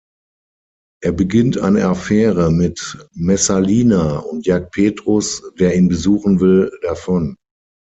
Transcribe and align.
Er 1.03 1.11
beginnt 1.11 1.59
eine 1.59 1.85
Affäre 1.85 2.49
mit 2.51 3.05
Messalina 3.13 4.17
und 4.17 4.47
jagt 4.47 4.71
Petrus, 4.71 5.43
der 5.59 5.75
ihn 5.75 5.89
besuchen 5.89 6.39
will, 6.39 6.71
davon. 6.81 7.35